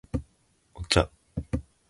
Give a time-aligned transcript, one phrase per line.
[0.73, 1.11] お茶